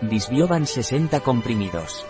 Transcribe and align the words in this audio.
Disbiobans 0.00 0.70
60 0.70 1.18
comprimidos. 1.20 2.06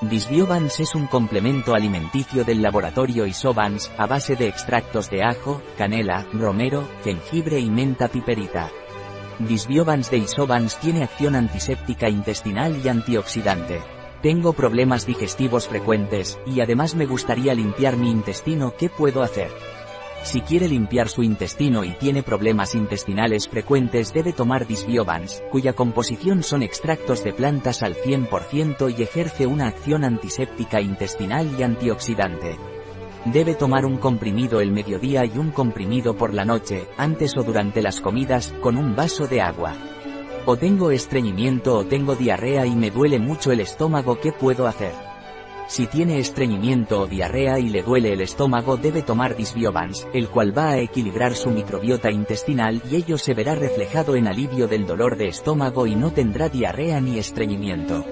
Disbiobans 0.00 0.80
es 0.80 0.96
un 0.96 1.06
complemento 1.06 1.72
alimenticio 1.76 2.44
del 2.44 2.60
laboratorio 2.60 3.24
Isobans, 3.24 3.88
a 3.96 4.06
base 4.06 4.34
de 4.34 4.48
extractos 4.48 5.08
de 5.08 5.22
ajo, 5.22 5.62
canela, 5.76 6.26
romero, 6.32 6.88
jengibre 7.04 7.60
y 7.60 7.70
menta 7.70 8.08
piperita. 8.08 8.72
Disbiobans 9.38 10.10
de 10.10 10.16
Isobans 10.18 10.76
tiene 10.80 11.04
acción 11.04 11.36
antiséptica 11.36 12.08
intestinal 12.08 12.84
y 12.84 12.88
antioxidante. 12.88 13.80
Tengo 14.20 14.52
problemas 14.52 15.06
digestivos 15.06 15.68
frecuentes, 15.68 16.36
y 16.46 16.62
además 16.62 16.96
me 16.96 17.06
gustaría 17.06 17.54
limpiar 17.54 17.96
mi 17.96 18.10
intestino, 18.10 18.74
¿qué 18.76 18.88
puedo 18.88 19.22
hacer? 19.22 19.52
Si 20.22 20.40
quiere 20.42 20.68
limpiar 20.68 21.08
su 21.08 21.22
intestino 21.22 21.84
y 21.84 21.92
tiene 21.92 22.22
problemas 22.22 22.74
intestinales 22.74 23.48
frecuentes 23.48 24.12
debe 24.12 24.32
tomar 24.32 24.66
Disbiobans, 24.66 25.42
cuya 25.50 25.72
composición 25.72 26.42
son 26.42 26.62
extractos 26.62 27.24
de 27.24 27.32
plantas 27.32 27.82
al 27.82 27.94
100% 27.94 28.94
y 28.96 29.02
ejerce 29.02 29.46
una 29.46 29.68
acción 29.68 30.04
antiséptica 30.04 30.80
intestinal 30.80 31.48
y 31.58 31.62
antioxidante. 31.62 32.58
Debe 33.24 33.54
tomar 33.54 33.84
un 33.84 33.96
comprimido 33.96 34.60
el 34.60 34.70
mediodía 34.70 35.24
y 35.24 35.38
un 35.38 35.50
comprimido 35.50 36.16
por 36.16 36.34
la 36.34 36.44
noche, 36.44 36.86
antes 36.96 37.36
o 37.36 37.42
durante 37.42 37.82
las 37.82 38.00
comidas, 38.00 38.54
con 38.60 38.76
un 38.76 38.94
vaso 38.94 39.26
de 39.26 39.40
agua. 39.40 39.74
O 40.46 40.56
tengo 40.56 40.90
estreñimiento 40.90 41.76
o 41.76 41.84
tengo 41.84 42.16
diarrea 42.16 42.64
y 42.66 42.74
me 42.74 42.90
duele 42.90 43.18
mucho 43.18 43.52
el 43.52 43.60
estómago, 43.60 44.18
¿qué 44.20 44.32
puedo 44.32 44.66
hacer? 44.66 45.07
Si 45.68 45.86
tiene 45.86 46.18
estreñimiento 46.18 47.02
o 47.02 47.06
diarrea 47.06 47.58
y 47.58 47.68
le 47.68 47.82
duele 47.82 48.14
el 48.14 48.22
estómago 48.22 48.78
debe 48.78 49.02
tomar 49.02 49.36
Disbiobans, 49.36 50.08
el 50.14 50.30
cual 50.30 50.56
va 50.56 50.70
a 50.70 50.78
equilibrar 50.78 51.34
su 51.34 51.50
microbiota 51.50 52.10
intestinal 52.10 52.80
y 52.90 52.96
ello 52.96 53.18
se 53.18 53.34
verá 53.34 53.54
reflejado 53.54 54.16
en 54.16 54.28
alivio 54.28 54.66
del 54.66 54.86
dolor 54.86 55.18
de 55.18 55.28
estómago 55.28 55.86
y 55.86 55.94
no 55.94 56.10
tendrá 56.10 56.48
diarrea 56.48 57.02
ni 57.02 57.18
estreñimiento. 57.18 58.02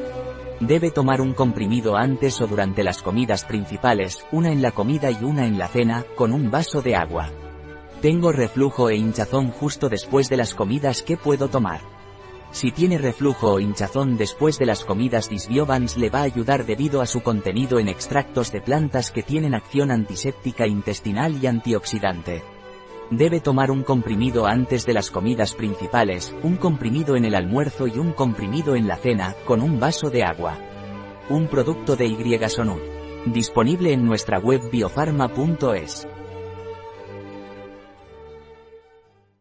Debe 0.61 0.91
tomar 0.91 1.23
un 1.23 1.33
comprimido 1.33 1.97
antes 1.97 2.43
o 2.43 2.47
durante 2.47 2.85
las 2.85 3.01
comidas 3.01 3.47
principales, 3.47 4.27
una 4.33 4.53
en 4.53 4.61
la 4.61 4.73
comida 4.73 5.11
y 5.11 5.25
una 5.25 5.47
en 5.47 5.57
la 5.57 5.69
cena, 5.69 6.05
con 6.15 6.35
un 6.35 6.51
vaso 6.51 6.83
de 6.83 6.95
agua. 6.95 7.31
Tengo 8.03 8.33
reflujo 8.33 8.91
e 8.91 8.97
hinchazón 8.97 9.51
justo 9.51 9.89
después 9.89 10.29
de 10.29 10.37
las 10.37 10.55
comidas, 10.55 11.03
¿qué 11.03 11.17
puedo 11.17 11.48
tomar? 11.48 11.95
Si 12.50 12.70
tiene 12.70 12.98
reflujo 12.98 13.52
o 13.52 13.61
hinchazón 13.61 14.16
después 14.16 14.58
de 14.58 14.66
las 14.66 14.84
comidas 14.84 15.28
Disbiobans 15.28 15.97
le 15.97 16.11
va 16.11 16.20
a 16.20 16.25
ayudar 16.25 16.64
debido 16.64 17.00
a 17.00 17.06
su 17.06 17.22
contenido 17.22 17.78
en 17.78 17.89
extractos 17.89 18.52
de 18.52 18.61
plantas 18.61 19.11
que 19.11 19.22
tienen 19.22 19.55
acción 19.55 19.91
antiséptica 19.91 20.67
intestinal 20.67 21.42
y 21.42 21.47
antioxidante. 21.47 22.42
Debe 23.11 23.41
tomar 23.41 23.70
un 23.70 23.84
comprimido 23.84 24.47
antes 24.47 24.84
de 24.84 24.92
las 24.92 25.11
comidas 25.11 25.55
principales, 25.55 26.34
un 26.42 26.56
comprimido 26.56 27.14
en 27.14 27.24
el 27.24 27.36
almuerzo 27.36 27.86
y 27.86 27.98
un 27.98 28.12
comprimido 28.12 28.74
en 28.74 28.89
la 28.89 28.97
cena, 28.97 29.36
con 29.44 29.62
un 29.62 29.78
vaso 29.78 30.11
de 30.11 30.24
agua. 30.24 30.58
Un 31.28 31.47
producto 31.47 31.94
de 31.94 32.06
Y 32.06 32.17
Disponible 33.27 33.92
en 33.92 34.05
nuestra 34.05 34.39
web 34.39 34.70
biofarma.es. 34.70 36.06